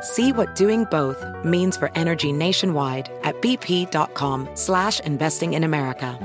[0.00, 4.48] See what doing both means for energy nationwide at bp.com
[5.04, 6.18] investing in America.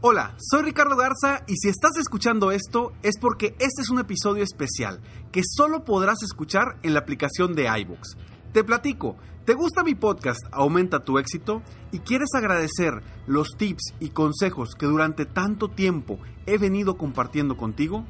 [0.00, 4.44] Hola, soy Ricardo Garza y si estás escuchando esto es porque este es un episodio
[4.44, 5.00] especial
[5.32, 8.16] que solo podrás escuchar en la aplicación de iVoox.
[8.52, 11.62] Te platico, ¿te gusta mi podcast Aumenta tu éxito?
[11.90, 18.04] ¿Y quieres agradecer los tips y consejos que durante tanto tiempo he venido compartiendo contigo?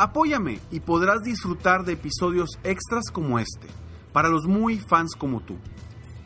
[0.00, 3.66] Apóyame y podrás disfrutar de episodios extras como este,
[4.14, 5.58] para los muy fans como tú.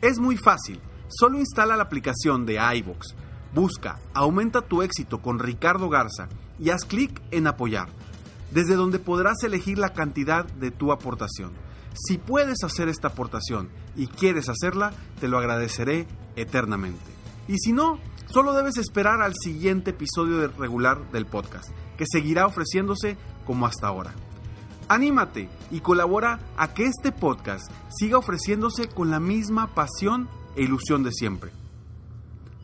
[0.01, 3.07] Es muy fácil, solo instala la aplicación de iVoox
[3.53, 7.89] Busca Aumenta tu éxito con Ricardo Garza y haz clic en apoyar,
[8.51, 11.51] desde donde podrás elegir la cantidad de tu aportación.
[11.95, 17.11] Si puedes hacer esta aportación y quieres hacerla, te lo agradeceré eternamente.
[17.49, 17.99] Y si no,
[18.35, 24.13] solo debes esperar al siguiente episodio regular del podcast, que seguirá ofreciéndose como hasta ahora.
[24.89, 30.27] Anímate y colabora a que este podcast siga ofreciéndose con la misma pasión
[30.57, 31.51] e ilusión de siempre.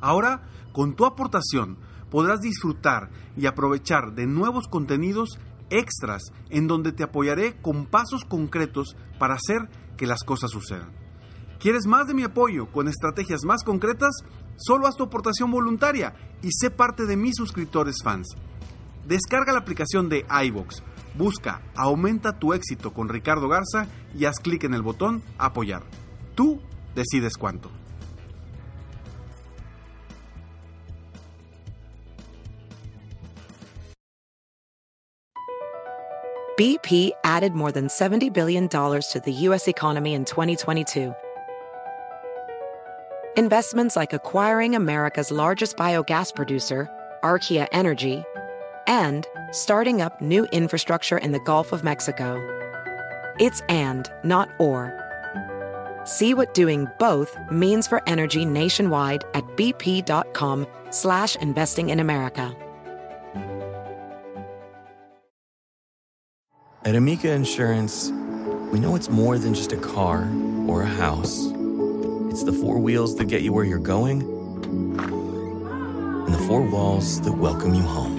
[0.01, 0.41] Ahora
[0.73, 1.77] con tu aportación
[2.09, 8.97] podrás disfrutar y aprovechar de nuevos contenidos extras en donde te apoyaré con pasos concretos
[9.17, 10.89] para hacer que las cosas sucedan.
[11.61, 14.15] ¿Quieres más de mi apoyo con estrategias más concretas?
[14.63, 16.13] Solo haz tu aportación voluntaria
[16.43, 18.27] y sé parte de mis suscriptores fans.
[19.07, 20.83] Descarga la aplicación de iVox,
[21.17, 25.81] busca Aumenta tu éxito con Ricardo Garza y haz clic en el botón Apoyar.
[26.35, 26.61] Tú
[26.93, 27.71] decides cuánto.
[36.57, 39.67] BP added more than $70 billion to the U.S.
[39.67, 41.15] economy in 2022.
[43.41, 46.87] Investments like acquiring America's largest biogas producer,
[47.23, 48.23] Archaea Energy,
[48.85, 52.37] and starting up new infrastructure in the Gulf of Mexico.
[53.39, 54.93] It's and, not or.
[56.03, 62.55] See what doing both means for energy nationwide at bp.com slash investing in America.
[66.85, 68.11] At Amica Insurance,
[68.71, 70.29] we know it's more than just a car
[70.67, 71.50] or a house.
[72.31, 74.97] It's the four wheels that get you where you're going and
[76.33, 78.15] the four walls that welcome you home.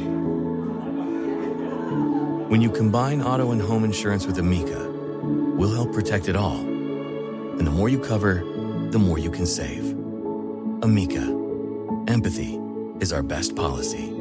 [2.50, 4.86] When you combine auto and home insurance with Amica,
[5.56, 6.58] we'll help protect it all.
[6.58, 8.44] And the more you cover,
[8.90, 9.92] the more you can save.
[10.82, 11.22] Amica,
[12.06, 12.60] empathy
[13.00, 14.11] is our best policy.